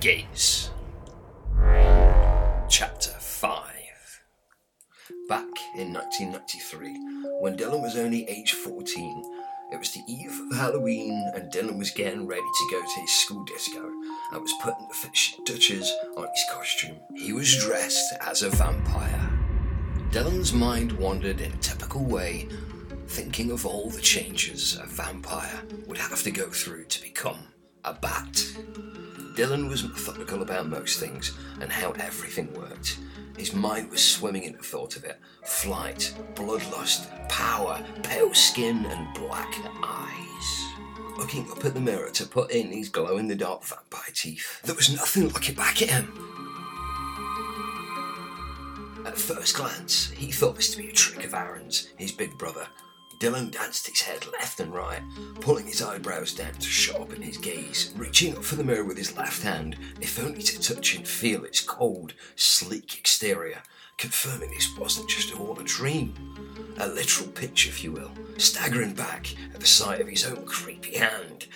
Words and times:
Gaze. 0.00 0.70
Chapter 2.68 3.10
5 3.18 3.62
Back 5.28 5.48
in 5.76 5.94
1993, 5.94 7.40
when 7.40 7.56
Dylan 7.56 7.80
was 7.80 7.96
only 7.96 8.28
age 8.28 8.52
14, 8.52 9.24
it 9.72 9.78
was 9.78 9.92
the 9.92 10.02
eve 10.06 10.38
of 10.50 10.58
Halloween 10.58 11.32
and 11.34 11.50
Dylan 11.50 11.78
was 11.78 11.90
getting 11.90 12.26
ready 12.26 12.42
to 12.42 12.68
go 12.70 12.82
to 12.82 13.00
his 13.00 13.10
school 13.10 13.42
disco 13.44 13.90
and 14.32 14.42
was 14.42 14.52
putting 14.60 14.86
the 14.86 14.94
finishing 14.94 15.44
touches 15.46 15.90
on 16.16 16.26
his 16.28 16.44
costume. 16.52 16.96
He 17.14 17.32
was 17.32 17.56
dressed 17.56 18.12
as 18.20 18.42
a 18.42 18.50
vampire. 18.50 19.30
Dylan's 20.10 20.52
mind 20.52 20.92
wandered 20.92 21.40
in 21.40 21.52
a 21.52 21.56
typical 21.56 22.04
way, 22.04 22.48
thinking 23.06 23.50
of 23.50 23.64
all 23.64 23.88
the 23.88 24.02
changes 24.02 24.78
a 24.78 24.86
vampire 24.86 25.62
would 25.86 25.98
have 25.98 26.22
to 26.24 26.30
go 26.30 26.50
through 26.50 26.84
to 26.84 27.00
become 27.00 27.38
a 27.86 27.94
bat. 27.94 28.44
Dylan 29.36 29.68
was 29.68 29.84
methodical 29.84 30.40
about 30.40 30.66
most 30.66 30.98
things 30.98 31.36
and 31.60 31.70
how 31.70 31.90
everything 32.00 32.50
worked. 32.54 32.98
His 33.36 33.52
mind 33.52 33.90
was 33.90 34.02
swimming 34.02 34.44
in 34.44 34.54
the 34.54 34.62
thought 34.62 34.96
of 34.96 35.04
it 35.04 35.20
flight, 35.44 36.14
bloodlust, 36.34 37.28
power, 37.28 37.84
pale 38.02 38.32
skin, 38.32 38.86
and 38.86 39.14
black 39.14 39.54
eyes. 39.84 40.66
Looking 41.18 41.50
up 41.50 41.62
at 41.66 41.74
the 41.74 41.80
mirror 41.80 42.08
to 42.12 42.26
put 42.26 42.50
in 42.50 42.68
his 42.68 42.88
glow 42.88 43.18
in 43.18 43.28
the 43.28 43.34
dark 43.34 43.62
vampire 43.62 44.10
teeth, 44.14 44.62
there 44.62 44.74
was 44.74 44.94
nothing 44.94 45.28
looking 45.28 45.54
back 45.54 45.82
at 45.82 45.90
him. 45.90 46.06
At 49.04 49.18
first 49.18 49.54
glance, 49.54 50.10
he 50.12 50.32
thought 50.32 50.56
this 50.56 50.70
to 50.70 50.78
be 50.78 50.88
a 50.88 50.92
trick 50.92 51.26
of 51.26 51.34
Aaron's, 51.34 51.88
his 51.98 52.10
big 52.10 52.38
brother. 52.38 52.66
Dylan 53.18 53.50
danced 53.50 53.88
his 53.88 54.02
head 54.02 54.26
left 54.32 54.60
and 54.60 54.74
right, 54.74 55.00
pulling 55.40 55.66
his 55.66 55.80
eyebrows 55.80 56.34
down 56.34 56.52
to 56.52 56.66
sharpen 56.66 57.22
his 57.22 57.38
gaze, 57.38 57.92
reaching 57.96 58.36
up 58.36 58.44
for 58.44 58.56
the 58.56 58.64
mirror 58.64 58.84
with 58.84 58.98
his 58.98 59.16
left 59.16 59.42
hand, 59.42 59.76
if 60.00 60.22
only 60.22 60.42
to 60.42 60.60
touch 60.60 60.94
and 60.94 61.08
feel 61.08 61.44
its 61.44 61.60
cold, 61.62 62.12
sleek 62.34 62.98
exterior, 62.98 63.62
confirming 63.96 64.50
this 64.50 64.76
wasn't 64.76 65.08
just 65.08 65.38
all 65.38 65.58
a 65.58 65.64
dream. 65.64 66.14
A 66.78 66.86
literal 66.88 67.30
pitch, 67.30 67.66
if 67.66 67.82
you 67.82 67.92
will, 67.92 68.10
staggering 68.36 68.92
back 68.92 69.34
at 69.54 69.60
the 69.60 69.66
sight 69.66 70.02
of 70.02 70.08
his 70.08 70.26
own 70.26 70.44
creepy 70.44 70.98
hand. 70.98 71.46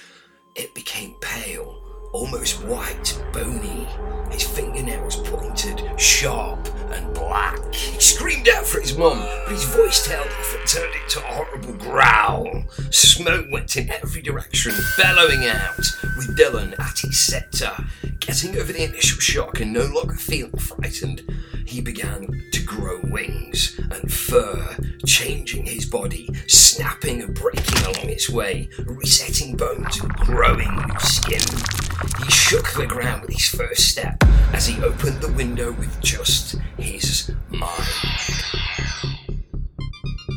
It 0.56 0.74
became 0.74 1.14
pale, 1.20 1.89
almost 2.12 2.64
white, 2.64 3.22
bony, 3.32 3.86
his 4.30 4.42
fingernails 4.42 5.16
pointed, 5.16 5.82
sharp, 5.98 6.68
and 6.90 7.14
black. 7.14 7.74
He 7.74 8.00
screamed 8.00 8.48
out 8.48 8.66
for 8.66 8.80
his 8.80 8.96
mum, 8.96 9.18
but 9.18 9.52
his 9.52 9.64
voice 9.64 10.06
tailed 10.06 10.26
off 10.26 10.56
and 10.58 10.68
turned 10.68 10.94
into 10.94 11.18
a 11.20 11.32
horrible 11.32 11.74
growl. 11.74 12.64
Smoke 12.90 13.46
went 13.50 13.76
in 13.76 13.90
every 13.90 14.22
direction, 14.22 14.72
bellowing 14.96 15.46
out, 15.46 15.76
with 16.16 16.36
Dylan 16.36 16.78
at 16.78 16.98
his 16.98 17.18
scepter. 17.18 17.72
Getting 18.18 18.56
over 18.58 18.72
the 18.72 18.84
initial 18.84 19.20
shock 19.20 19.60
and 19.60 19.72
no 19.72 19.84
longer 19.86 20.14
feeling 20.16 20.56
frightened, 20.56 21.22
he 21.66 21.80
began 21.80 22.26
to 22.52 22.62
grow 22.64 23.00
wings 23.04 23.78
and 23.78 24.12
fur, 24.12 24.76
changing 25.06 25.64
his 25.66 25.86
body, 25.86 26.28
snapping 26.46 27.22
and 27.22 27.34
breaking 27.34 27.78
along 27.82 28.08
its 28.08 28.28
way, 28.28 28.68
resetting 28.84 29.56
bones 29.56 30.00
and 30.00 30.12
growing 30.14 30.74
new 30.74 30.98
skin. 30.98 31.79
He 32.24 32.30
shook 32.30 32.72
the 32.72 32.86
ground 32.86 33.22
with 33.22 33.32
his 33.32 33.48
first 33.48 33.90
step 33.90 34.22
as 34.52 34.66
he 34.66 34.82
opened 34.82 35.20
the 35.20 35.32
window 35.32 35.72
with 35.72 36.00
just 36.00 36.56
his 36.78 37.30
mind. 37.50 37.88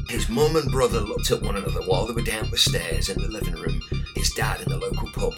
His 0.09 0.27
mum 0.29 0.55
and 0.57 0.69
brother 0.71 0.99
looked 0.99 1.31
at 1.31 1.41
one 1.41 1.55
another 1.55 1.81
while 1.87 2.05
they 2.05 2.13
were 2.13 2.21
down 2.21 2.51
the 2.51 2.57
stairs 2.57 3.09
in 3.09 3.21
the 3.21 3.29
living 3.29 3.55
room, 3.55 3.81
his 4.15 4.29
dad 4.31 4.61
in 4.61 4.69
the 4.69 4.77
local 4.77 5.09
pub. 5.11 5.33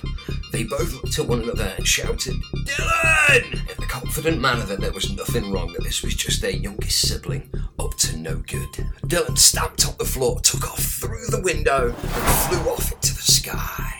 They 0.51 0.63
both 0.63 0.93
looked 0.93 1.19
at 1.19 1.27
one 1.27 1.43
another 1.43 1.73
and 1.77 1.87
shouted, 1.87 2.35
Dylan! 2.65 3.53
in 3.53 3.77
the 3.77 3.87
confident 3.87 4.41
manner 4.41 4.65
that 4.65 4.81
there 4.81 4.91
was 4.91 5.15
nothing 5.15 5.51
wrong, 5.51 5.73
that 5.73 5.83
this 5.83 6.01
was 6.01 6.15
just 6.15 6.41
their 6.41 6.51
youngest 6.51 7.07
sibling, 7.07 7.49
up 7.79 7.95
to 7.97 8.17
no 8.17 8.35
good. 8.37 8.71
Dylan 9.05 9.37
stamped 9.37 9.87
on 9.87 9.95
the 9.97 10.05
floor, 10.05 10.39
took 10.41 10.71
off 10.71 10.83
through 10.83 11.27
the 11.27 11.41
window, 11.41 11.87
and 11.89 11.95
flew 11.95 12.69
off 12.71 12.91
into 12.91 13.13
the 13.13 13.21
sky. 13.21 13.94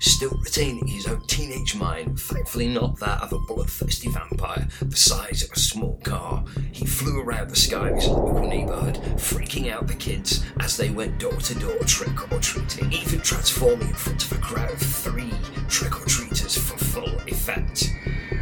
Still 0.00 0.30
retaining 0.42 0.86
his 0.86 1.06
own 1.06 1.22
teenage 1.22 1.74
mind, 1.74 2.20
thankfully 2.20 2.68
not 2.68 2.98
that 3.00 3.20
of 3.20 3.32
a 3.32 3.38
bloodthirsty 3.38 4.08
vampire 4.08 4.68
the 4.80 4.96
size 4.96 5.42
of 5.42 5.50
a 5.52 5.58
small 5.58 6.00
car, 6.04 6.44
he 6.70 6.86
flew 6.86 7.20
around 7.20 7.50
the 7.50 7.56
sky 7.56 7.88
of 7.88 7.96
his 7.96 8.06
local 8.06 8.48
neighbourhood, 8.48 8.96
freaking 9.16 9.70
out 9.70 9.86
the 9.88 9.94
kids 9.94 10.44
as 10.60 10.76
they 10.76 10.90
went 10.90 11.18
door 11.18 11.32
to 11.32 11.54
door 11.58 11.78
trick 11.84 12.32
or 12.32 12.38
treating, 12.38 12.92
even 12.92 13.20
transforming 13.20 13.88
in 13.88 13.94
front 13.94 14.24
of 14.24 14.38
a 14.38 14.40
crowd 14.40 14.70
of 14.70 14.78
three 14.78 15.32
trick 15.68 16.00
or 16.00 16.06
treaters 16.06 16.56
for 16.56 16.78
full 16.78 17.18
effect. 17.26 17.92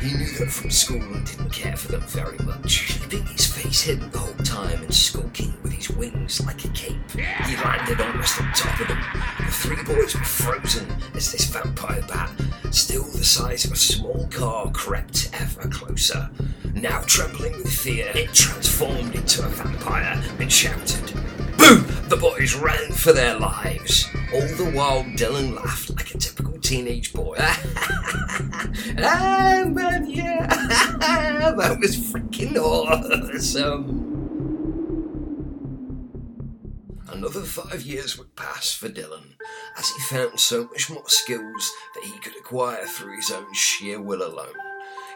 He 0.01 0.15
knew 0.15 0.31
them 0.33 0.49
from 0.49 0.71
school 0.71 1.03
and 1.03 1.27
didn't 1.27 1.53
care 1.53 1.77
for 1.77 1.93
them 1.93 2.03
very 2.03 2.39
much, 2.39 2.89
keeping 2.89 3.25
his 3.27 3.47
face 3.47 3.83
hidden 3.83 4.11
the 4.11 4.19
whole 4.19 4.45
time 4.45 4.83
and 4.83 4.95
skulking 4.95 5.55
his 5.87 5.97
wings 5.97 6.45
like 6.45 6.65
a 6.65 6.69
cape. 6.69 6.97
He 7.13 7.57
landed 7.57 8.01
almost 8.01 8.41
on 8.41 8.53
top 8.53 8.81
of 8.81 8.89
them. 8.89 8.99
The 9.39 9.53
three 9.53 9.85
boys 9.85 10.15
were 10.15 10.25
frozen 10.25 10.87
as 11.15 11.33
this 11.33 11.47
vampire 11.47 12.03
bat, 12.09 12.31
still 12.71 13.05
the 13.05 13.25
size 13.25 13.65
of 13.65 13.73
a 13.73 13.77
small 13.77 14.29
car, 14.31 14.71
crept 14.73 15.31
ever 15.35 15.69
closer. 15.69 16.31
Now 16.75 17.03
trembling 17.07 17.57
with 17.59 17.73
fear, 17.73 18.11
it 18.15 18.33
transformed 18.33 19.15
into 19.15 19.45
a 19.45 19.49
vampire 19.49 20.23
and 20.39 20.53
shouted, 20.53 21.13
Boo! 21.59 21.79
The 22.09 22.17
boys 22.17 22.55
ran 22.55 22.93
for 22.93 23.13
their 23.13 23.39
lives. 23.39 24.07
All 24.33 24.47
the 24.57 24.71
while, 24.75 25.05
Dylan 25.05 25.57
laughed 25.57 25.91
like 25.97 26.15
a 26.15 26.19
typical 26.19 26.59
teenage 26.61 27.13
boy. 27.13 27.37
ah, 27.39 27.61
man, 29.67 30.09
yeah, 30.09 30.47
that 31.57 31.77
was 31.81 31.97
freaking 31.97 32.57
awesome. 32.57 34.06
Five 37.57 37.81
years 37.81 38.19
would 38.19 38.37
pass 38.37 38.75
for 38.75 38.91
Dylan 38.91 39.33
as 39.79 39.89
he 39.89 40.15
found 40.15 40.39
so 40.39 40.65
much 40.65 40.91
more 40.91 41.09
skills 41.09 41.73
that 41.95 42.05
he 42.05 42.19
could 42.19 42.37
acquire 42.37 42.85
through 42.85 43.17
his 43.17 43.31
own 43.31 43.53
sheer 43.55 43.99
will 43.99 44.23
alone. 44.23 44.53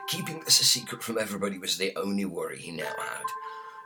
Keeping 0.08 0.40
this 0.40 0.58
a 0.58 0.64
secret 0.64 1.02
from 1.02 1.18
everybody 1.18 1.58
was 1.58 1.76
the 1.76 1.94
only 1.96 2.24
worry 2.24 2.58
he 2.58 2.70
now 2.70 2.94
had. 2.98 3.24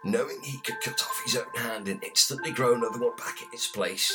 Knowing 0.04 0.40
he 0.42 0.58
could 0.58 0.80
cut 0.80 1.02
off 1.02 1.22
his 1.24 1.36
own 1.36 1.52
hand 1.56 1.88
and 1.88 2.04
instantly 2.04 2.52
grow 2.52 2.74
another 2.74 3.00
one 3.00 3.16
back 3.16 3.42
in 3.42 3.48
its 3.52 3.66
place, 3.66 4.14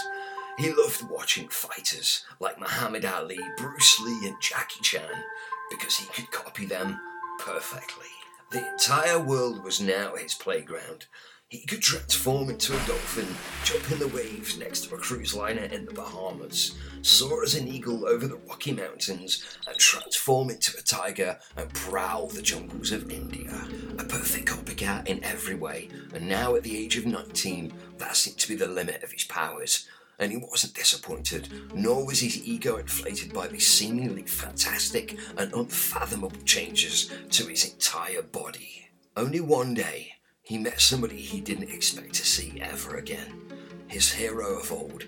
he 0.58 0.72
loved 0.72 1.10
watching 1.10 1.50
fighters 1.50 2.24
like 2.40 2.62
Muhammad 2.62 3.04
Ali, 3.04 3.40
Bruce 3.58 4.00
Lee, 4.00 4.26
and 4.26 4.40
Jackie 4.40 4.82
Chan 4.82 5.24
because 5.70 5.98
he 5.98 6.06
could 6.14 6.32
copy 6.32 6.66
them 6.66 6.98
perfectly. 7.40 8.08
The 8.52 8.66
entire 8.72 9.20
world 9.20 9.66
was 9.66 9.82
now 9.82 10.16
his 10.16 10.34
playground. 10.34 11.08
He 11.50 11.66
could 11.66 11.82
transform 11.82 12.52
into 12.52 12.74
a 12.74 12.86
dolphin, 12.86 13.26
jump 13.64 13.92
in 13.92 13.98
the 13.98 14.16
waves 14.16 14.60
next 14.60 14.82
to 14.82 14.94
a 14.94 15.00
cruise 15.00 15.34
liner 15.34 15.64
in 15.64 15.84
the 15.84 15.94
Bahamas, 15.94 16.76
soar 17.02 17.42
as 17.42 17.56
an 17.56 17.68
eagle 17.68 18.08
over 18.08 18.28
the 18.28 18.40
Rocky 18.48 18.72
Mountains, 18.72 19.44
and 19.68 19.76
transform 19.80 20.52
into 20.52 20.78
a 20.78 20.84
tiger 20.84 21.40
and 21.58 21.74
prowl 21.74 22.28
the 22.28 22.44
jungles 22.44 22.92
of 22.92 23.10
India. 23.10 23.68
A 23.98 24.04
perfect 24.04 24.46
copycat 24.48 25.08
in 25.08 25.24
every 25.24 25.56
way, 25.56 25.90
and 26.14 26.30
now 26.30 26.54
at 26.54 26.62
the 26.62 26.78
age 26.78 26.98
of 26.98 27.08
19, 27.08 27.74
that 27.98 28.16
seemed 28.16 28.38
to 28.38 28.48
be 28.48 28.56
the 28.56 28.68
limit 28.68 29.02
of 29.02 29.12
his 29.12 29.24
powers. 29.24 29.88
And 30.20 30.32
he 30.32 30.38
wasn't 30.38 30.76
disappointed, 30.76 31.50
nor 31.74 32.06
was 32.06 32.20
his 32.20 32.46
ego 32.46 32.78
inflated 32.78 33.34
by 33.34 33.48
these 33.48 33.66
seemingly 33.66 34.22
fantastic 34.22 35.18
and 35.36 35.52
unfathomable 35.54 36.44
changes 36.46 37.12
to 37.32 37.48
his 37.48 37.66
entire 37.66 38.22
body. 38.22 38.92
Only 39.18 39.42
one 39.42 39.74
day, 39.74 40.14
he 40.50 40.58
met 40.58 40.82
somebody 40.82 41.16
he 41.16 41.40
didn't 41.40 41.70
expect 41.70 42.12
to 42.12 42.26
see 42.26 42.60
ever 42.60 42.98
again. 42.98 43.40
His 43.88 44.12
hero 44.12 44.58
of 44.58 44.72
old. 44.72 45.06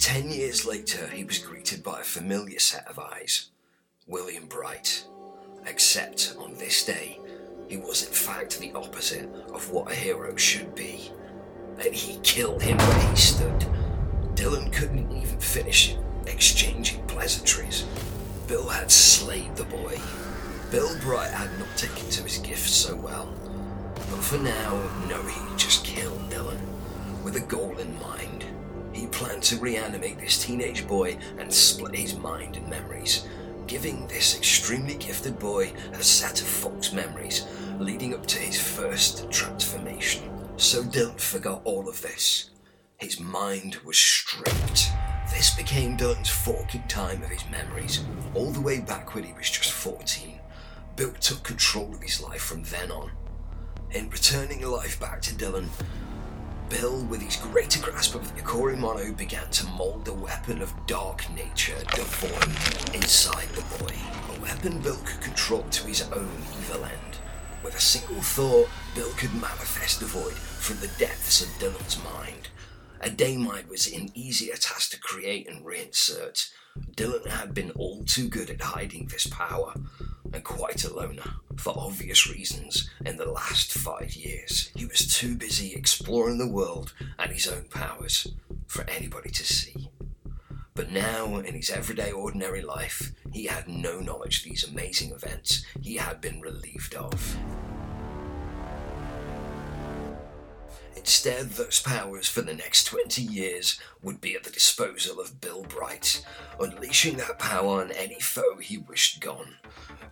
Ten 0.00 0.28
years 0.28 0.66
later, 0.66 1.06
he 1.06 1.22
was 1.22 1.38
greeted 1.38 1.84
by 1.84 2.00
a 2.00 2.02
familiar 2.02 2.58
set 2.58 2.88
of 2.88 2.98
eyes 2.98 3.50
William 4.08 4.46
Bright. 4.46 5.04
Except 5.64 6.34
on 6.40 6.54
this 6.54 6.84
day, 6.84 7.20
he 7.68 7.76
was 7.76 8.04
in 8.04 8.12
fact 8.12 8.58
the 8.58 8.72
opposite 8.72 9.30
of 9.54 9.70
what 9.70 9.92
a 9.92 9.94
hero 9.94 10.34
should 10.34 10.74
be. 10.74 11.12
And 11.78 11.94
he 11.94 12.18
killed 12.24 12.60
him 12.60 12.76
where 12.76 13.10
he 13.10 13.16
stood. 13.16 13.64
Dylan 14.34 14.72
couldn't 14.72 15.12
even 15.12 15.38
finish 15.38 15.94
exchanging 16.26 17.06
pleasantries. 17.06 17.86
Bill 18.48 18.68
had 18.68 18.90
slayed 18.90 19.54
the 19.54 19.62
boy. 19.62 20.00
Bill 20.72 20.98
Bright 20.98 21.30
had 21.30 21.56
not 21.60 21.76
taken 21.76 22.10
to 22.10 22.24
his 22.24 22.38
gift 22.38 22.68
so 22.68 22.96
well. 22.96 23.32
But 24.10 24.24
for 24.24 24.38
now, 24.38 24.76
no, 25.08 25.22
he 25.22 25.56
just 25.56 25.84
killed 25.84 26.28
Dylan 26.28 26.60
with 27.22 27.36
a 27.36 27.40
goal 27.40 27.78
in 27.78 27.98
mind. 28.00 28.44
He 28.92 29.06
planned 29.06 29.44
to 29.44 29.56
reanimate 29.56 30.18
this 30.18 30.44
teenage 30.44 30.86
boy 30.88 31.16
and 31.38 31.52
split 31.52 31.94
his 31.94 32.16
mind 32.16 32.56
and 32.56 32.68
memories, 32.68 33.26
giving 33.68 34.06
this 34.08 34.36
extremely 34.36 34.94
gifted 34.94 35.38
boy 35.38 35.72
a 35.92 36.02
set 36.02 36.40
of 36.40 36.48
false 36.48 36.92
memories 36.92 37.46
leading 37.78 38.14
up 38.14 38.26
to 38.26 38.38
his 38.38 38.60
first 38.60 39.30
transformation. 39.30 40.28
So 40.56 40.82
Dylan 40.82 41.18
forgot 41.18 41.62
all 41.64 41.88
of 41.88 42.02
this. 42.02 42.50
His 42.98 43.20
mind 43.20 43.76
was 43.84 43.96
stripped. 43.96 44.90
This 45.30 45.54
became 45.54 45.96
Dylan's 45.96 46.28
forking 46.28 46.82
time 46.88 47.22
of 47.22 47.30
his 47.30 47.48
memories, 47.48 48.04
all 48.34 48.50
the 48.50 48.60
way 48.60 48.80
back 48.80 49.14
when 49.14 49.24
he 49.24 49.32
was 49.32 49.48
just 49.48 49.70
14. 49.70 50.38
Bill 50.96 51.12
took 51.12 51.42
control 51.44 51.94
of 51.94 52.02
his 52.02 52.20
life 52.20 52.42
from 52.42 52.64
then 52.64 52.90
on. 52.90 53.10
In 53.92 54.08
returning 54.08 54.64
life 54.64 55.00
back 55.00 55.20
to 55.22 55.34
Dylan, 55.34 55.68
Bill, 56.68 57.04
with 57.06 57.20
his 57.20 57.34
greater 57.34 57.80
grasp 57.80 58.14
of 58.14 58.32
the 58.32 58.40
Akori 58.40 58.78
Mono, 58.78 59.12
began 59.12 59.50
to 59.50 59.66
mould 59.66 60.04
the 60.04 60.12
weapon 60.12 60.62
of 60.62 60.72
dark 60.86 61.28
nature, 61.34 61.74
devoid, 61.92 62.94
inside 62.94 63.48
the 63.48 63.62
boy. 63.78 63.92
A 64.36 64.40
weapon 64.40 64.78
Bill 64.80 64.96
could 65.04 65.20
control 65.20 65.64
to 65.72 65.88
his 65.88 66.02
own 66.12 66.30
evil 66.60 66.84
end. 66.84 67.18
With 67.64 67.74
a 67.74 67.80
single 67.80 68.22
thought, 68.22 68.68
Bill 68.94 69.10
could 69.16 69.34
manifest 69.34 69.98
the 69.98 70.06
void 70.06 70.34
from 70.34 70.78
the 70.78 70.94
depths 70.96 71.42
of 71.42 71.48
Dylan's 71.58 71.98
mind. 72.04 72.50
A 73.00 73.10
Day-Mind 73.10 73.68
was 73.68 73.92
an 73.92 74.10
easier 74.14 74.54
task 74.54 74.92
to 74.92 75.00
create 75.00 75.48
and 75.48 75.66
reinsert. 75.66 76.48
Dylan 76.94 77.26
had 77.26 77.54
been 77.54 77.72
all 77.72 78.04
too 78.04 78.28
good 78.28 78.50
at 78.50 78.60
hiding 78.60 79.06
this 79.06 79.26
power, 79.26 79.74
and 80.32 80.44
quite 80.44 80.84
a 80.84 80.94
loner, 80.94 81.34
for 81.56 81.74
obvious 81.76 82.28
reasons, 82.30 82.88
in 83.04 83.16
the 83.16 83.30
last 83.30 83.72
five 83.72 84.14
years. 84.14 84.70
He 84.74 84.86
was 84.86 85.14
too 85.14 85.36
busy 85.36 85.74
exploring 85.74 86.38
the 86.38 86.48
world 86.48 86.92
and 87.18 87.32
his 87.32 87.48
own 87.48 87.64
powers 87.70 88.32
for 88.66 88.84
anybody 88.88 89.30
to 89.30 89.44
see. 89.44 89.90
But 90.74 90.90
now, 90.90 91.36
in 91.36 91.54
his 91.54 91.70
everyday 91.70 92.12
ordinary 92.12 92.62
life, 92.62 93.12
he 93.32 93.46
had 93.46 93.68
no 93.68 94.00
knowledge 94.00 94.38
of 94.38 94.44
these 94.44 94.64
amazing 94.64 95.10
events 95.10 95.64
he 95.80 95.96
had 95.96 96.20
been 96.20 96.40
relieved 96.40 96.94
of. 96.94 97.36
Instead, 100.96 101.50
those 101.50 101.80
powers 101.80 102.28
for 102.28 102.42
the 102.42 102.54
next 102.54 102.84
20 102.84 103.22
years 103.22 103.80
would 104.02 104.20
be 104.20 104.34
at 104.34 104.44
the 104.44 104.50
disposal 104.50 105.18
of 105.18 105.40
Bill 105.40 105.62
Bright, 105.62 106.24
unleashing 106.60 107.16
that 107.16 107.38
power 107.38 107.80
on 107.80 107.90
any 107.92 108.20
foe 108.20 108.56
he 108.56 108.78
wished 108.78 109.20
gone. 109.20 109.56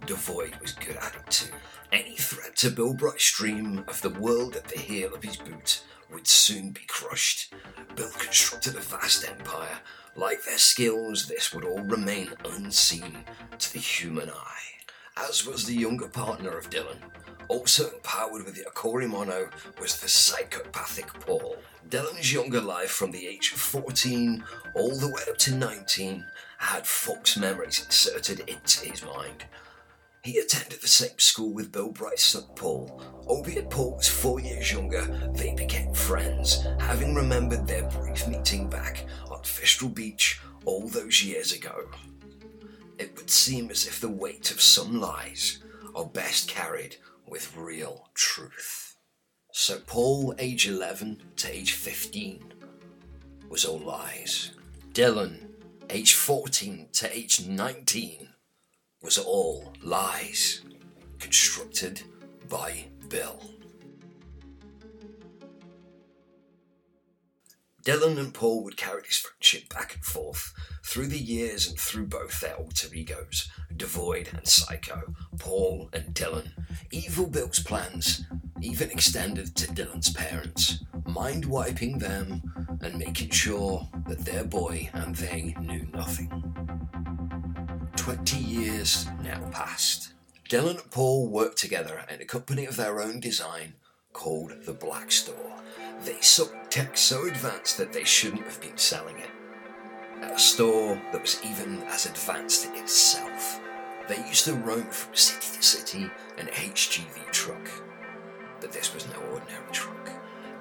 Devoid 0.08 0.56
was 0.62 0.72
good 0.72 0.96
at 0.96 1.14
it 1.16 1.30
too. 1.30 1.52
Any 1.92 2.16
threat 2.16 2.56
to 2.56 2.70
Bill 2.70 2.94
Bright's 2.94 3.30
dream 3.30 3.84
of 3.88 4.00
the 4.00 4.08
world 4.08 4.56
at 4.56 4.66
the 4.66 4.78
heel 4.78 5.14
of 5.14 5.22
his 5.22 5.36
boot 5.36 5.82
would 6.10 6.26
soon 6.26 6.70
be 6.70 6.80
crushed. 6.88 7.52
Bill 7.94 8.10
constructed 8.18 8.74
a 8.74 8.80
vast 8.80 9.28
empire. 9.28 9.80
Like 10.16 10.44
their 10.44 10.56
skills, 10.56 11.26
this 11.26 11.52
would 11.52 11.62
all 11.62 11.82
remain 11.82 12.30
unseen 12.46 13.18
to 13.58 13.72
the 13.74 13.80
human 13.80 14.30
eye. 14.30 15.26
As 15.28 15.46
was 15.46 15.66
the 15.66 15.76
younger 15.76 16.08
partner 16.08 16.56
of 16.56 16.70
Dylan, 16.70 17.02
also 17.48 17.90
empowered 17.90 18.46
with 18.46 18.54
the 18.54 18.64
Akori 18.64 19.06
Mono 19.06 19.50
was 19.78 20.00
the 20.00 20.08
psychopathic 20.08 21.12
Paul. 21.20 21.56
Dylan's 21.90 22.32
younger 22.32 22.62
life 22.62 22.92
from 22.92 23.10
the 23.10 23.26
age 23.26 23.52
of 23.52 23.58
14 23.58 24.42
all 24.74 24.96
the 24.96 25.08
way 25.12 25.22
up 25.28 25.36
to 25.36 25.54
19 25.54 26.24
had 26.56 26.86
Fox 26.86 27.36
memories 27.36 27.84
inserted 27.84 28.40
into 28.48 28.86
his 28.86 29.04
mind. 29.04 29.44
He 30.22 30.38
attended 30.38 30.80
the 30.80 30.88
same 30.88 31.18
school 31.18 31.52
with 31.52 31.72
Bill 31.72 31.90
Bright's 31.90 32.24
son 32.24 32.44
Paul. 32.56 33.00
Albeit 33.26 33.70
Paul 33.70 33.96
was 33.96 34.08
four 34.08 34.40
years 34.40 34.72
younger, 34.72 35.06
they 35.34 35.54
became 35.54 35.94
friends, 35.94 36.66
having 36.80 37.14
remembered 37.14 37.66
their 37.66 37.88
brief 37.90 38.26
meeting 38.26 38.68
back 38.68 39.06
on 39.30 39.42
Fistral 39.42 39.94
Beach 39.94 40.40
all 40.64 40.88
those 40.88 41.22
years 41.22 41.52
ago. 41.52 41.88
It 42.98 43.16
would 43.16 43.30
seem 43.30 43.70
as 43.70 43.86
if 43.86 44.00
the 44.00 44.08
weight 44.08 44.50
of 44.50 44.60
some 44.60 45.00
lies 45.00 45.60
are 45.94 46.04
best 46.04 46.48
carried 46.48 46.96
with 47.26 47.56
real 47.56 48.08
truth. 48.14 48.96
So 49.52 49.78
Paul, 49.86 50.34
age 50.38 50.68
11 50.68 51.22
to 51.36 51.54
age 51.54 51.72
15, 51.72 52.52
was 53.48 53.64
all 53.64 53.78
lies. 53.78 54.52
Dylan, 54.92 55.48
age 55.90 56.14
14 56.14 56.88
to 56.92 57.16
age 57.16 57.46
19, 57.46 58.27
was 59.02 59.18
all 59.18 59.72
lies 59.82 60.62
constructed 61.18 62.02
by 62.48 62.86
Bill. 63.08 63.40
Dylan 67.84 68.18
and 68.18 68.34
Paul 68.34 68.64
would 68.64 68.76
carry 68.76 69.00
this 69.02 69.16
friendship 69.16 69.72
back 69.72 69.94
and 69.94 70.04
forth 70.04 70.52
through 70.84 71.06
the 71.06 71.18
years 71.18 71.66
and 71.66 71.78
through 71.78 72.06
both 72.06 72.40
their 72.40 72.54
alter 72.56 72.88
egos, 72.92 73.48
Devoid 73.74 74.28
and 74.34 74.46
Psycho, 74.46 75.14
Paul 75.38 75.88
and 75.94 76.14
Dylan. 76.14 76.50
Evil 76.90 77.26
Bill's 77.26 77.60
plans 77.60 78.26
even 78.60 78.90
extended 78.90 79.54
to 79.56 79.68
Dylan's 79.68 80.10
parents, 80.10 80.84
mind 81.06 81.46
wiping 81.46 81.98
them 81.98 82.42
and 82.82 82.98
making 82.98 83.30
sure 83.30 83.88
that 84.06 84.18
their 84.18 84.44
boy 84.44 84.90
and 84.92 85.14
they 85.14 85.54
knew 85.60 85.86
nothing. 85.94 86.57
Twenty 88.08 88.38
years 88.38 89.06
now 89.22 89.38
passed. 89.50 90.14
Dylan 90.48 90.80
and 90.80 90.90
Paul 90.90 91.28
worked 91.28 91.58
together 91.58 92.06
in 92.08 92.22
a 92.22 92.24
company 92.24 92.64
of 92.64 92.76
their 92.76 93.02
own 93.02 93.20
design 93.20 93.74
called 94.14 94.64
the 94.64 94.72
Black 94.72 95.12
Store. 95.12 95.52
They 96.06 96.18
sold 96.22 96.54
tech 96.70 96.96
so 96.96 97.26
advanced 97.26 97.76
that 97.76 97.92
they 97.92 98.04
shouldn't 98.04 98.44
have 98.44 98.62
been 98.62 98.78
selling 98.78 99.18
it. 99.18 99.28
At 100.22 100.36
a 100.36 100.38
store 100.38 100.94
that 101.12 101.20
was 101.20 101.38
even 101.44 101.82
as 101.82 102.06
advanced 102.06 102.66
itself. 102.74 103.60
They 104.08 104.26
used 104.26 104.46
to 104.46 104.54
roam 104.54 104.84
from 104.84 105.14
city 105.14 105.58
to 105.58 105.62
city 105.62 106.10
in 106.38 106.48
a 106.48 106.50
HGV 106.50 107.30
truck. 107.30 107.70
But 108.58 108.72
this 108.72 108.94
was 108.94 109.06
no 109.08 109.18
ordinary 109.34 109.70
truck. 109.70 110.08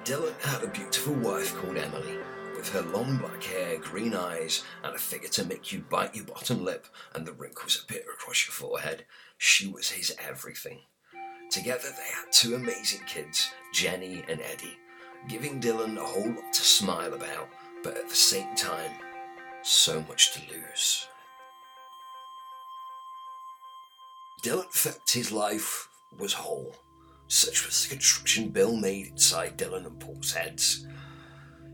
Dylan 0.04 0.38
had 0.42 0.64
a 0.64 0.68
beautiful 0.68 1.14
wife 1.14 1.56
called 1.56 1.78
Emily, 1.78 2.18
with 2.58 2.70
her 2.70 2.82
long 2.82 3.16
black 3.18 3.44
hair, 3.44 3.78
green 3.78 4.12
eyes, 4.14 4.64
and 4.82 4.92
a 4.92 4.98
figure 4.98 5.28
to 5.28 5.44
make 5.44 5.72
you 5.72 5.78
bite 5.88 6.16
your 6.16 6.24
bottom 6.24 6.64
lip 6.64 6.86
and 7.14 7.24
the 7.24 7.32
wrinkles 7.32 7.80
appear 7.80 8.02
across 8.12 8.46
your 8.46 8.52
forehead. 8.52 9.04
She 9.38 9.68
was 9.68 9.90
his 9.90 10.12
everything. 10.18 10.80
Together 11.52 11.88
they 11.88 12.12
had 12.12 12.32
two 12.32 12.56
amazing 12.56 13.02
kids, 13.06 13.48
Jenny 13.72 14.24
and 14.28 14.40
Eddie, 14.40 14.76
giving 15.28 15.60
Dylan 15.60 15.96
a 15.98 16.04
whole 16.04 16.30
lot 16.30 16.52
to 16.52 16.60
smile 16.60 17.14
about, 17.14 17.48
but 17.84 17.96
at 17.96 18.08
the 18.08 18.16
same 18.16 18.56
time, 18.56 18.90
so 19.62 20.04
much 20.08 20.32
to 20.32 20.40
lose. 20.52 21.06
Dylan 24.42 24.72
felt 24.72 25.10
his 25.12 25.30
life 25.30 25.88
was 26.18 26.32
whole. 26.32 26.74
Such 27.28 27.64
was 27.64 27.84
the 27.84 27.90
construction 27.90 28.48
Bill 28.48 28.74
made 28.74 29.06
inside 29.06 29.56
Dylan 29.56 29.86
and 29.86 30.00
Paul's 30.00 30.32
heads. 30.32 30.86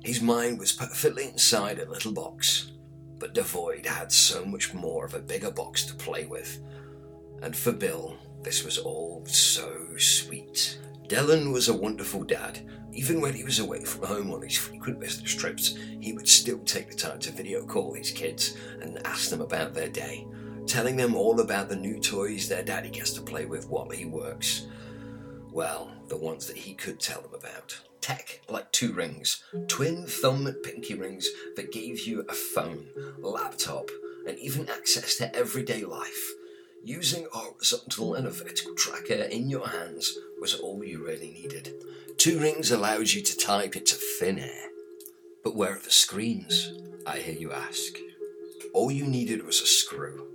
His 0.05 0.21
mind 0.21 0.59
was 0.59 0.71
perfectly 0.71 1.25
inside 1.25 1.79
a 1.79 1.91
little 1.91 2.13
box, 2.13 2.73
but 3.19 3.33
Devoid 3.33 3.87
had 3.87 4.13
so 4.13 4.45
much 4.45 4.75
more 4.75 5.07
of 5.07 5.15
a 5.15 5.19
bigger 5.19 5.51
box 5.51 5.87
to 5.87 5.95
play 5.95 6.27
with. 6.27 6.61
And 7.41 7.57
for 7.57 7.73
Bill, 7.73 8.19
this 8.43 8.65
was 8.65 8.77
all 8.77 9.25
so 9.25 9.97
sweet. 9.97 10.79
Dylan 11.09 11.55
was 11.55 11.69
a 11.69 11.75
wonderful 11.75 12.23
dad. 12.23 12.61
Even 12.93 13.23
when 13.23 13.33
he 13.33 13.45
was 13.45 13.61
away 13.61 13.83
from 13.83 14.07
home 14.07 14.31
on 14.31 14.43
his 14.43 14.59
frequent 14.59 15.01
business 15.01 15.35
trips, 15.35 15.79
he 16.01 16.13
would 16.13 16.29
still 16.29 16.59
take 16.59 16.91
the 16.91 16.97
time 16.97 17.19
to 17.21 17.33
video 17.33 17.65
call 17.65 17.95
his 17.95 18.11
kids 18.11 18.59
and 18.83 19.01
ask 19.07 19.31
them 19.31 19.41
about 19.41 19.73
their 19.73 19.89
day, 19.89 20.27
telling 20.67 20.99
them 20.99 21.15
all 21.15 21.41
about 21.41 21.71
the 21.71 21.77
new 21.77 21.99
toys 21.99 22.47
their 22.47 22.63
daddy 22.63 22.91
gets 22.91 23.13
to 23.15 23.23
play 23.23 23.47
with 23.47 23.71
while 23.71 23.89
he 23.89 24.05
works. 24.05 24.67
Well, 25.51 25.91
the 26.09 26.19
ones 26.19 26.47
that 26.47 26.59
he 26.59 26.75
could 26.75 27.01
tell 27.01 27.23
them 27.23 27.33
about. 27.33 27.81
Tech 28.05 28.43
like 28.51 28.71
two 28.71 28.93
rings, 28.93 29.43
twin 29.67 30.05
thumb 30.07 30.55
pinky 30.63 30.93
rings 30.93 31.27
that 31.57 31.73
gave 31.73 32.01
you 32.01 32.21
a 32.29 32.35
phone, 32.35 32.89
laptop, 33.19 33.89
and 34.29 34.39
even 34.39 34.69
access 34.69 35.17
to 35.17 35.35
everyday 35.35 35.87
life. 35.87 36.33
Using 36.83 37.25
a 37.25 37.39
horizontal 37.39 38.15
and 38.15 38.27
a 38.27 38.31
vertical 38.31 38.75
tracker 38.75 39.15
in 39.15 39.49
your 39.49 39.69
hands 39.69 40.19
was 40.39 40.53
all 40.55 40.85
you 40.85 41.03
really 41.03 41.31
needed. 41.31 41.73
Two 42.19 42.39
rings 42.39 42.71
allowed 42.71 43.09
you 43.09 43.23
to 43.23 43.39
type 43.39 43.75
into 43.75 43.95
thin 43.95 44.39
air. 44.39 44.69
But 45.43 45.57
where 45.57 45.73
are 45.73 45.79
the 45.79 45.91
screens? 45.91 46.75
I 47.07 47.21
hear 47.21 47.37
you 47.37 47.53
ask. 47.53 47.95
All 48.75 48.91
you 48.91 49.07
needed 49.07 49.47
was 49.47 49.63
a 49.63 49.67
screw. 49.67 50.27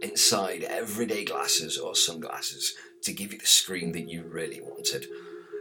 Inside 0.00 0.62
everyday 0.62 1.26
glasses 1.26 1.76
or 1.76 1.94
sunglasses 1.94 2.72
to 3.02 3.12
give 3.12 3.34
you 3.34 3.38
the 3.40 3.46
screen 3.46 3.92
that 3.92 4.08
you 4.08 4.22
really 4.22 4.62
wanted. 4.62 5.06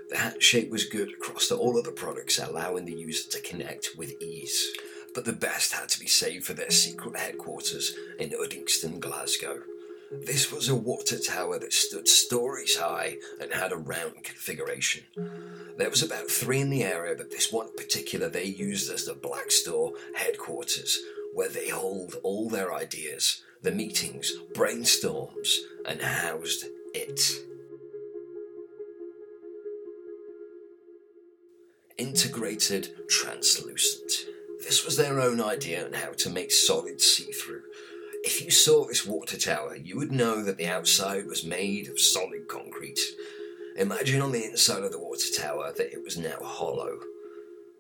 The 0.10 0.18
hat 0.18 0.42
shape 0.42 0.70
was 0.70 0.86
good 0.86 1.14
across 1.14 1.48
to 1.50 1.56
all 1.58 1.78
other 1.78 1.92
products, 1.92 2.40
allowing 2.40 2.86
the 2.86 2.94
user 2.94 3.30
to 3.32 3.42
connect 3.42 3.98
with 3.98 4.22
ease. 4.22 4.72
But 5.14 5.26
the 5.26 5.34
best 5.34 5.74
had 5.74 5.90
to 5.90 6.00
be 6.00 6.08
saved 6.08 6.46
for 6.46 6.54
their 6.54 6.72
secret 6.72 7.18
headquarters 7.18 7.94
in 8.20 8.30
Uddingston, 8.30 9.00
Glasgow. 9.00 9.62
This 10.10 10.52
was 10.52 10.70
a 10.70 10.76
water 10.76 11.20
tower 11.20 11.60
that 11.60 11.74
stood 11.74 12.08
stories 12.08 12.78
high 12.78 13.18
and 13.42 13.52
had 13.52 13.74
a 13.74 13.78
round 13.78 14.24
configuration. 14.24 15.04
There 15.78 15.90
was 15.90 16.02
about 16.02 16.32
three 16.32 16.62
in 16.62 16.70
the 16.70 16.84
area, 16.84 17.16
but 17.18 17.30
this 17.30 17.52
one 17.52 17.76
particular 17.76 18.30
they 18.30 18.46
used 18.46 18.90
as 18.90 19.06
the 19.06 19.14
Black 19.14 19.52
Store 19.52 19.94
headquarters, 20.16 20.98
where 21.34 21.50
they 21.50 21.68
hold 21.70 22.16
all 22.24 22.50
their 22.50 22.74
ideas, 22.74 23.42
the 23.62 23.72
meetings, 23.72 24.32
brainstorms, 24.54 25.58
and 25.86 26.02
housed 26.02 26.66
it. 26.94 27.42
Integrated 31.98 33.10
translucent. 33.10 34.12
This 34.60 34.86
was 34.86 34.98
their 34.98 35.20
own 35.20 35.42
idea 35.42 35.84
on 35.84 35.94
how 35.94 36.12
to 36.18 36.30
make 36.30 36.52
solid 36.52 37.02
see 37.02 37.32
through. 37.32 37.64
If 38.24 38.40
you 38.44 38.52
saw 38.52 38.86
this 38.86 39.04
water 39.04 39.36
tower, 39.36 39.76
you 39.76 39.98
would 39.98 40.12
know 40.12 40.44
that 40.44 40.58
the 40.58 40.68
outside 40.68 41.26
was 41.26 41.44
made 41.44 41.90
of 41.90 42.00
solid 42.00 42.48
concrete. 42.48 43.00
Imagine 43.78 44.22
on 44.22 44.32
the 44.32 44.46
inside 44.46 44.84
of 44.84 44.92
the 44.92 45.00
water 45.00 45.28
tower 45.36 45.74
that 45.76 45.92
it 45.92 46.04
was 46.04 46.18
now 46.18 46.38
hollow, 46.42 47.00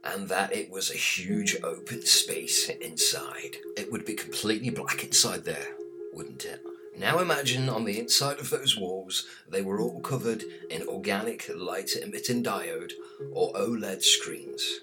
and 0.04 0.30
that 0.30 0.52
it 0.52 0.72
was 0.72 0.90
a 0.90 0.98
huge 0.98 1.56
open 1.64 2.04
space 2.04 2.70
inside. 2.70 3.58
It 3.76 3.92
would 3.92 4.06
be 4.06 4.16
completely 4.16 4.72
black 4.72 5.04
inside 5.04 5.44
there, 5.46 5.76
wouldn't 6.12 6.46
it? 6.46 6.62
Now 6.98 7.20
imagine 7.20 7.70
on 7.70 7.86
the 7.86 8.00
inside 8.00 8.40
of 8.40 8.50
those 8.50 8.76
walls, 8.76 9.28
they 9.48 9.62
were 9.62 9.80
all 9.80 10.02
covered 10.02 10.44
in 10.72 10.88
organic 10.88 11.48
light 11.56 11.92
emitting 11.96 12.44
diode 12.44 12.94
or 13.32 13.54
OLED 13.54 14.02
screens. 14.02 14.80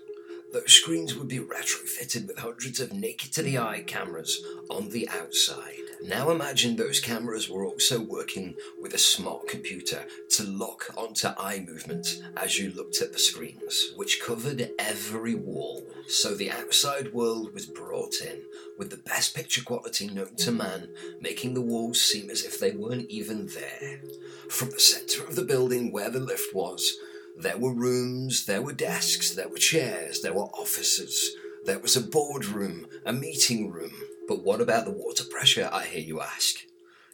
Those 0.53 0.73
screens 0.73 1.17
would 1.17 1.27
be 1.27 1.41
retrofitted 1.41 2.29
with 2.29 2.39
hundreds 2.39 2.79
of 2.79 2.93
naked 2.93 3.33
to 3.33 3.43
the 3.43 3.59
eye 3.59 3.83
cameras 3.85 4.41
on 4.71 4.91
the 4.91 5.09
outside. 5.09 5.84
Now 6.07 6.31
imagine 6.31 6.77
those 6.77 7.01
cameras 7.01 7.49
were 7.49 7.65
also 7.65 7.99
working 7.99 8.57
with 8.79 8.93
a 8.93 8.99
smart 8.99 9.49
computer 9.49 10.05
to 10.33 10.45
lock 10.45 10.93
onto 10.99 11.29
eye 11.39 11.65
movement 11.67 12.21
as 12.37 12.59
you 12.59 12.73
looked 12.73 13.01
at 13.01 13.15
the 13.15 13.19
screens, 13.19 13.93
which 13.97 14.21
covered 14.21 14.71
every 14.79 15.35
wall. 15.35 15.83
So 16.07 16.35
the 16.35 16.51
outside 16.51 17.15
world 17.15 17.55
was 17.55 17.65
brought 17.65 18.17
in 18.17 18.43
with 18.79 18.91
the 18.91 18.99
best 18.99 19.35
picture 19.35 19.63
quality 19.65 20.09
known 20.09 20.37
to 20.37 20.53
man, 20.53 20.91
making 21.23 21.55
the 21.55 21.63
walls 21.63 22.03
seem 22.03 22.29
as 22.29 22.45
if 22.45 22.61
they 22.61 22.73
weren't 22.73 23.09
even 23.09 23.47
there. 23.47 24.03
From 24.51 24.71
the 24.73 24.81
center 24.81 25.27
of 25.27 25.37
the 25.37 25.45
building 25.45 25.91
where 25.91 26.11
the 26.11 26.21
lift 26.21 26.55
was, 26.55 26.99
there 27.39 27.57
were 27.57 27.73
rooms, 27.73 28.45
there 28.45 28.61
were 28.61 28.75
desks, 28.75 29.35
there 29.35 29.49
were 29.49 29.57
chairs, 29.57 30.21
there 30.21 30.35
were 30.35 30.51
offices, 30.53 31.35
there 31.65 31.79
was 31.79 31.97
a 31.97 32.03
boardroom, 32.03 32.87
a 33.07 33.13
meeting 33.15 33.71
room. 33.71 33.93
But 34.27 34.43
what 34.43 34.61
about 34.61 34.87
the 34.87 34.91
water 34.91 35.25
pressure, 35.25 35.69
I 35.71 35.85
hear 35.85 36.01
you 36.01 36.21
ask? 36.21 36.57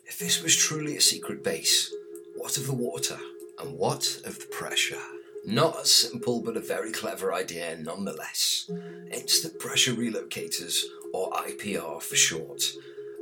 If 0.07 0.19
this 0.19 0.43
was 0.43 0.57
truly 0.57 0.97
a 0.97 1.01
secret 1.01 1.43
base, 1.43 1.93
what 2.37 2.57
of 2.57 2.67
the 2.67 2.75
water? 2.75 3.19
And 3.59 3.77
what 3.77 4.21
of 4.25 4.39
the 4.39 4.47
pressure? 4.47 5.01
Not 5.45 5.81
a 5.81 5.87
simple 5.87 6.41
but 6.41 6.57
a 6.57 6.61
very 6.61 6.93
clever 6.93 7.35
idea 7.35 7.77
nonetheless. 7.77 8.71
Instant 9.11 9.59
pressure 9.59 9.93
relocators, 9.93 10.85
or 11.13 11.31
IPR 11.33 12.01
for 12.01 12.17
short. 12.17 12.63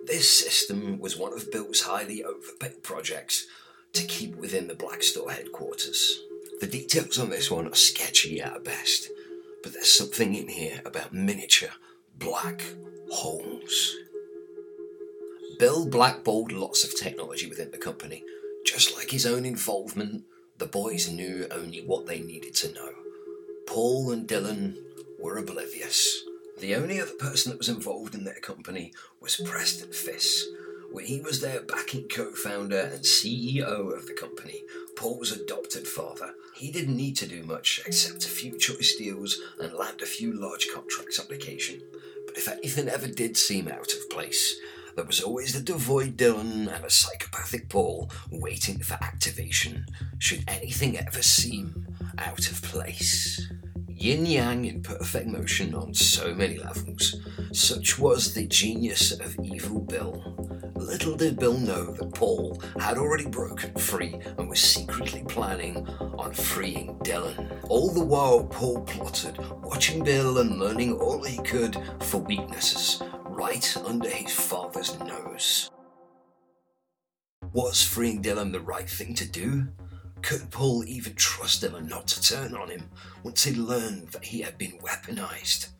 This 0.07 0.28
system 0.28 0.99
was 0.99 1.16
one 1.16 1.33
of 1.33 1.50
Bill's 1.50 1.83
highly 1.83 2.23
overpaid 2.23 2.83
projects 2.83 3.47
to 3.95 4.04
keep 4.04 4.37
within 4.37 4.68
the 4.68 4.75
Blackstore 4.75 5.30
headquarters. 5.30 6.21
The 6.61 6.66
details 6.66 7.18
on 7.18 7.30
this 7.30 7.50
one 7.50 7.66
are 7.66 7.75
sketchy 7.75 8.40
at 8.40 8.64
best, 8.64 9.09
but 9.62 9.73
there's 9.73 9.90
something 9.90 10.35
in 10.35 10.49
here 10.49 10.83
about 10.85 11.14
miniature 11.14 11.71
black 12.18 12.62
holes. 13.10 13.96
Bill 15.58 15.87
blackballed 15.87 16.52
lots 16.52 16.84
of 16.84 16.98
technology 16.98 17.48
within 17.48 17.70
the 17.70 17.78
company. 17.78 18.25
Just 18.66 18.96
like 18.96 19.10
his 19.10 19.26
own 19.26 19.44
involvement, 19.44 20.25
the 20.58 20.66
boys 20.66 21.08
knew 21.08 21.46
only 21.50 21.80
what 21.80 22.06
they 22.06 22.20
needed 22.20 22.54
to 22.56 22.72
know. 22.72 22.90
Paul 23.66 24.10
and 24.10 24.28
Dylan 24.28 24.76
were 25.20 25.38
oblivious. 25.38 26.25
The 26.60 26.75
only 26.75 27.00
other 27.00 27.14
person 27.18 27.52
that 27.52 27.58
was 27.58 27.68
involved 27.68 28.14
in 28.14 28.25
their 28.25 28.40
company 28.40 28.92
was 29.20 29.37
Preston 29.37 29.92
Fiss. 29.92 30.44
When 30.90 31.04
he 31.04 31.20
was 31.20 31.40
their 31.40 31.60
backing 31.60 32.08
co 32.08 32.32
founder 32.32 32.80
and 32.80 33.04
CEO 33.04 33.94
of 33.94 34.06
the 34.06 34.14
company, 34.14 34.62
Paul's 34.96 35.32
adopted 35.32 35.87
father, 35.87 36.32
he 36.54 36.72
didn't 36.72 36.96
need 36.96 37.16
to 37.18 37.26
do 37.26 37.42
much 37.44 37.80
except 37.87 38.25
a 38.25 38.28
few 38.28 38.58
choice 38.58 38.96
deals 38.96 39.38
and 39.60 39.72
land 39.75 40.00
a 40.00 40.06
few 40.06 40.32
large 40.32 40.68
contracts 40.75 41.20
on 41.20 41.32
occasion. 41.32 41.82
But 41.92 42.00
if 42.38 42.47
anything 42.47 42.88
ever 42.88 43.09
did 43.09 43.37
seem 43.37 43.66
out 43.66 43.92
of 43.92 44.11
place, 44.11 44.54
there 44.95 45.04
was 45.04 45.21
always 45.21 45.54
the 45.54 45.61
devoid 45.61 46.16
Dylan 46.16 46.73
and 46.73 46.85
a 46.85 46.88
psychopathic 46.88 47.68
Paul 47.68 48.11
waiting 48.30 48.78
for 48.78 48.95
activation, 48.95 49.85
should 50.18 50.45
anything 50.47 50.97
ever 50.97 51.21
seem 51.21 51.87
out 52.16 52.49
of 52.49 52.62
place. 52.62 53.45
Yin 53.88 54.25
yang 54.25 54.64
in 54.66 54.83
perfect 54.85 55.26
motion 55.26 55.75
on 55.75 55.92
so 55.95 56.33
many 56.33 56.59
levels. 56.59 57.16
Such 57.52 57.99
was 57.99 58.35
the 58.35 58.47
genius 58.47 59.11
of 59.11 59.37
Evil 59.42 59.80
Bill. 59.80 60.48
Little 60.78 61.16
did 61.16 61.40
Bill 61.40 61.58
know 61.58 61.92
that 61.92 62.14
Paul 62.14 62.62
had 62.78 62.99
already 62.99 63.26
broken 63.26 63.75
free 63.75 64.14
and 64.38 64.49
was 64.49 64.61
secretly 64.61 65.25
planning 65.26 65.87
on 66.16 66.32
freeing 66.32 66.97
Dylan. 67.00 67.58
All 67.68 67.90
the 67.90 68.04
while, 68.04 68.44
Paul 68.44 68.82
plotted, 68.82 69.38
watching 69.62 70.04
Bill 70.04 70.38
and 70.38 70.61
learning 70.61 70.94
all 70.94 71.23
he 71.25 71.37
could 71.38 71.76
for 72.00 72.18
weaknesses 72.18 73.02
right 73.25 73.76
under 73.85 74.08
his 74.08 74.32
father's 74.32 74.99
nose. 75.00 75.68
Was 77.52 77.82
freeing 77.82 78.23
Dylan 78.23 78.52
the 78.52 78.61
right 78.61 78.88
thing 78.88 79.14
to 79.14 79.28
do? 79.28 79.66
Could 80.23 80.49
Paul 80.50 80.85
even 80.85 81.14
trust 81.14 81.62
Dylan 81.62 81.88
not 81.88 82.06
to 82.06 82.23
turn 82.23 82.54
on 82.54 82.70
him 82.70 82.88
once 83.25 83.42
he 83.42 83.54
learned 83.54 84.08
that 84.08 84.25
he 84.25 84.42
had 84.42 84.56
been 84.56 84.78
weaponized? 84.78 85.70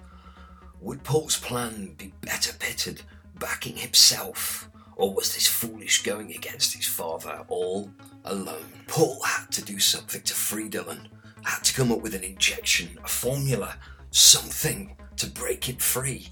Would 0.81 1.05
Paul's 1.05 1.39
plan 1.39 1.95
be 1.97 2.13
better 2.21 2.53
pitted 2.59 3.03
backing 3.39 3.77
himself, 3.77 4.69
or 4.99 5.15
was 5.15 5.33
this 5.33 5.47
foolish 5.47 6.03
going 6.03 6.33
against 6.33 6.75
his 6.75 6.87
father 6.87 7.45
all 7.49 7.91
alone? 8.25 8.67
Paul 8.89 9.23
had 9.23 9.51
to 9.53 9.65
do 9.65 9.79
something 9.79 10.21
to 10.23 10.35
free 10.35 10.69
Dylan, 10.69 11.07
had 11.45 11.63
to 11.65 11.73
come 11.73 11.93
up 11.93 12.03
with 12.03 12.15
an 12.15 12.25
injection, 12.25 12.99
a 13.05 13.09
formula, 13.09 13.77
something 14.11 14.97
to 15.17 15.29
break 15.29 15.69
him 15.69 15.77
free. 15.77 16.29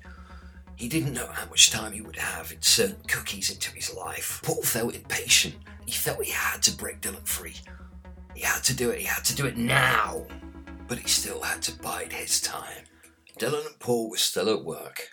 He 0.75 0.89
didn't 0.89 1.15
know 1.15 1.29
how 1.29 1.47
much 1.47 1.71
time 1.71 1.93
he 1.93 2.01
would 2.03 2.17
have 2.17 2.53
insert 2.53 3.09
cookies 3.09 3.51
into 3.51 3.71
his 3.71 3.95
life. 3.95 4.41
Paul 4.45 4.63
felt 4.63 4.97
impatient. 4.97 5.55
He 5.87 5.93
felt 5.93 6.23
he 6.23 6.33
had 6.33 6.61
to 6.65 6.73
break 6.77 7.01
Dylan 7.01 7.27
free. 7.27 7.55
He 8.35 8.43
had 8.43 8.65
to 8.65 8.75
do 8.75 8.91
it, 8.91 8.99
he 8.99 9.07
had 9.07 9.25
to 9.27 9.35
do 9.35 9.47
it 9.47 9.57
now. 9.57 10.27
But 10.89 10.99
he 10.99 11.09
still 11.09 11.41
had 11.41 11.63
to 11.63 11.79
bide 11.81 12.13
his 12.13 12.41
time. 12.41 12.85
Dylan 13.39 13.67
and 13.67 13.79
Paul 13.79 14.11
were 14.11 14.17
still 14.17 14.51
at 14.51 14.65
work, 14.65 15.11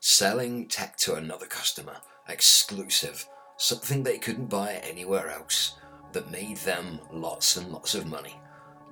selling 0.00 0.66
tech 0.66 0.96
to 0.98 1.14
another 1.14 1.46
customer, 1.46 1.96
exclusive, 2.28 3.28
something 3.56 4.02
they 4.02 4.18
couldn't 4.18 4.46
buy 4.46 4.80
anywhere 4.82 5.30
else, 5.30 5.78
that 6.12 6.30
made 6.30 6.56
them 6.58 7.00
lots 7.12 7.56
and 7.56 7.70
lots 7.72 7.94
of 7.94 8.06
money. 8.06 8.36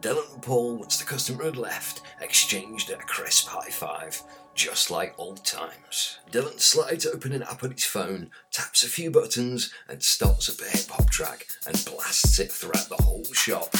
Dylan 0.00 0.35
and 0.35 0.43
Paul, 0.43 0.76
once 0.76 0.99
the 0.99 1.07
customer 1.07 1.45
had 1.45 1.57
left, 1.57 2.03
exchanged 2.21 2.91
a 2.91 2.97
crisp 2.97 3.49
high 3.49 3.71
five, 3.71 4.23
just 4.55 4.91
like 4.91 5.14
old 5.19 5.45
times. 5.45 6.19
Dylan 6.31 6.61
slides 6.61 7.07
open 7.07 7.33
an 7.33 7.43
app 7.43 7.64
on 7.64 7.71
his 7.71 7.85
phone, 7.85 8.31
taps 8.50 8.85
a 8.85 8.88
few 8.88 9.11
buttons, 9.11 9.73
and 9.88 10.03
starts 10.03 10.50
up 10.50 10.61
a 10.61 10.76
hip 10.76 10.91
hop 10.91 11.11
track 11.11 11.47
and 11.67 11.85
blasts 11.87 12.38
it 12.38 12.53
throughout 12.53 12.88
the 12.88 13.03
whole 13.03 13.25
shop. 13.33 13.75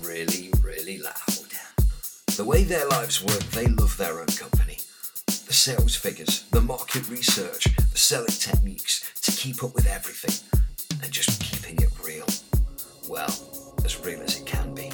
Really, 0.00 0.52
really 0.62 0.98
loud. 0.98 1.14
The 2.36 2.44
way 2.44 2.62
their 2.62 2.86
lives 2.86 3.24
work, 3.24 3.42
they 3.50 3.66
love 3.66 3.96
their 3.96 4.20
own 4.20 4.26
company. 4.26 4.78
The 5.48 5.54
sales 5.54 5.96
figures, 5.96 6.42
the 6.50 6.60
market 6.60 7.08
research, 7.08 7.74
the 7.74 7.98
selling 7.98 8.26
techniques 8.26 9.10
to 9.22 9.30
keep 9.30 9.64
up 9.64 9.74
with 9.74 9.86
everything, 9.86 10.34
and 11.02 11.10
just 11.10 11.40
keeping 11.40 11.82
it 11.82 11.88
real. 12.04 12.26
Well, 13.08 13.74
as 13.82 13.98
real 14.04 14.20
as 14.20 14.38
it 14.38 14.44
can 14.44 14.74
be. 14.74 14.90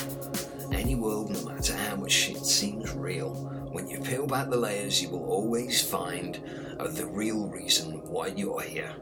Any 0.70 0.94
world, 0.94 1.32
no 1.32 1.44
matter 1.44 1.76
how 1.76 1.96
much 1.96 2.12
shit 2.12 2.46
seems 2.46 2.92
real, 2.92 3.34
when 3.72 3.88
you 3.88 3.98
peel 3.98 4.28
back 4.28 4.48
the 4.48 4.56
layers, 4.56 5.02
you 5.02 5.10
will 5.10 5.24
always 5.24 5.82
find 5.82 6.36
the 6.78 7.06
real 7.06 7.48
reason 7.48 8.06
why 8.06 8.28
you're 8.28 8.60
here. 8.60 8.94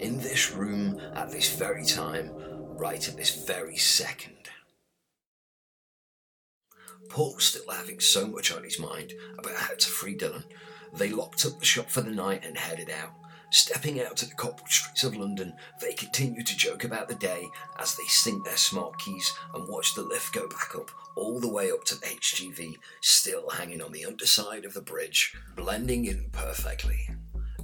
In 0.00 0.18
this 0.18 0.52
room, 0.52 1.00
at 1.14 1.30
this 1.30 1.56
very 1.56 1.86
time, 1.86 2.30
right 2.76 3.08
at 3.08 3.16
this 3.16 3.46
very 3.46 3.78
second. 3.78 4.50
Paul's 7.08 7.44
still 7.44 7.70
having 7.72 8.00
so 8.00 8.26
much 8.26 8.52
on 8.52 8.64
his 8.64 8.78
mind 8.78 9.14
about 9.38 9.54
how 9.56 9.74
to 9.74 9.88
free 9.88 10.14
Dylan. 10.14 10.44
They 10.92 11.10
locked 11.10 11.44
up 11.46 11.58
the 11.58 11.64
shop 11.64 11.88
for 11.88 12.00
the 12.00 12.10
night 12.10 12.44
and 12.44 12.56
headed 12.56 12.90
out. 12.90 13.12
Stepping 13.52 14.00
out 14.00 14.16
to 14.18 14.26
the 14.26 14.34
cobbled 14.34 14.68
streets 14.68 15.02
of 15.02 15.16
London, 15.16 15.54
they 15.80 15.92
continue 15.92 16.42
to 16.44 16.56
joke 16.56 16.84
about 16.84 17.08
the 17.08 17.16
day 17.16 17.48
as 17.80 17.96
they 17.96 18.04
sync 18.04 18.44
their 18.44 18.56
smart 18.56 18.98
keys 18.98 19.32
and 19.54 19.68
watch 19.68 19.94
the 19.94 20.02
lift 20.02 20.32
go 20.32 20.46
back 20.48 20.76
up 20.76 20.90
all 21.16 21.40
the 21.40 21.52
way 21.52 21.70
up 21.70 21.84
to 21.84 21.96
the 21.96 22.06
HGV, 22.06 22.76
still 23.00 23.50
hanging 23.50 23.82
on 23.82 23.90
the 23.90 24.04
underside 24.04 24.64
of 24.64 24.72
the 24.74 24.80
bridge, 24.80 25.34
blending 25.56 26.04
in 26.04 26.28
perfectly. 26.30 27.10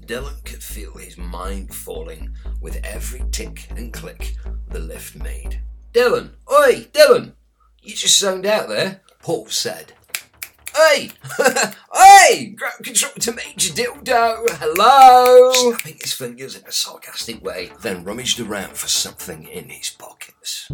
Dylan 0.06 0.44
could 0.44 0.62
feel 0.62 0.92
his 0.94 1.16
mind 1.16 1.74
falling 1.74 2.34
with 2.60 2.84
every 2.84 3.22
tick 3.30 3.68
and 3.70 3.92
click 3.92 4.34
the 4.68 4.78
lift 4.78 5.16
made. 5.16 5.60
Dylan! 5.92 6.30
Oi! 6.50 6.88
Dylan! 6.92 7.32
You 7.80 7.94
just 7.94 8.18
zoned 8.18 8.46
out 8.46 8.68
there, 8.68 9.02
Paul 9.20 9.46
said. 9.46 9.92
Hey! 10.76 11.10
hey! 11.94 12.46
Ground 12.48 12.84
control 12.84 13.12
to 13.20 13.32
Major 13.32 13.72
Dildo! 13.72 14.44
Hello! 14.58 15.50
Snapping 15.52 15.96
his 16.02 16.12
fingers 16.12 16.54
in 16.54 16.66
a 16.66 16.72
sarcastic 16.72 17.42
way, 17.42 17.72
then 17.80 18.04
rummaged 18.04 18.40
around 18.40 18.76
for 18.76 18.86
something 18.86 19.44
in 19.44 19.70
his 19.70 19.88
pockets. 19.88 20.68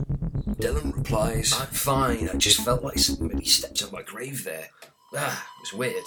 Dylan 0.59 0.97
replies, 0.97 1.52
I'm 1.56 1.68
fine, 1.68 2.28
I 2.28 2.35
just 2.37 2.62
felt 2.62 2.82
like 2.82 2.99
somebody 2.99 3.44
stepped 3.44 3.80
on 3.85 3.92
my 3.92 4.02
grave 4.02 4.42
there. 4.42 4.71
Ah, 5.14 5.47
it 5.59 5.73
was 5.73 5.78
weird. 5.78 6.04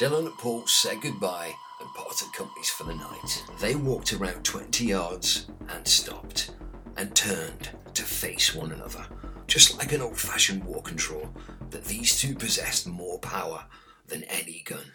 Dylan 0.00 0.26
and 0.26 0.38
Paul 0.38 0.64
said 0.68 1.00
goodbye 1.00 1.52
and 1.80 1.94
parted 1.94 2.32
companies 2.32 2.70
for 2.70 2.84
the 2.84 2.94
night. 2.94 3.44
They 3.60 3.74
walked 3.74 4.12
around 4.12 4.44
20 4.44 4.86
yards 4.86 5.48
and 5.68 5.86
stopped 5.88 6.52
and 6.96 7.12
turned 7.16 7.70
to 7.94 8.02
face 8.04 8.54
one 8.54 8.70
another, 8.70 9.04
just 9.46 9.78
like 9.78 9.92
an 9.92 10.00
old 10.00 10.18
fashioned 10.18 10.64
war 10.64 10.82
control, 10.82 11.28
but 11.70 11.84
these 11.84 12.18
two 12.18 12.34
possessed 12.34 12.86
more 12.86 13.18
power 13.18 13.64
than 14.06 14.24
any 14.24 14.62
gun. 14.64 14.92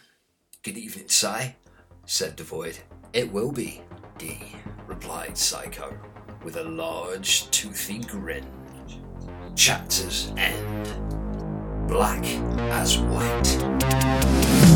Good 0.64 0.78
evening, 0.78 1.10
Si, 1.10 1.56
said 2.06 2.36
Devoid. 2.36 2.78
It 3.14 3.32
will 3.32 3.52
be, 3.52 3.82
D, 4.18 4.40
replied 4.86 5.38
Psycho, 5.38 5.98
with 6.44 6.58
a 6.58 6.64
large, 6.64 7.50
toothy 7.52 8.00
grin. 8.00 8.46
Chapters 9.56 10.32
end. 10.38 10.88
Black 11.88 12.24
as 12.72 12.98
white. 12.98 14.67